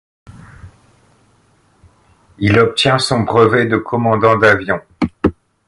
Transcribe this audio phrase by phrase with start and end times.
[2.39, 4.81] Il obtient son brevet de commandant d'avion.